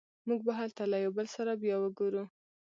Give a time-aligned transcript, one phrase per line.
[0.27, 2.23] موږ به هلته له یو بل سره بیا وګورو